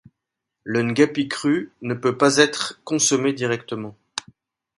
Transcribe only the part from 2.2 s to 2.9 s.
être